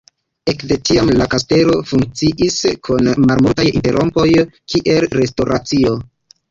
[0.53, 2.57] Ekde tiam la kastelo funkciis,
[2.89, 4.29] kun malmultaj interrompoj,
[4.75, 5.99] kiel restoracio.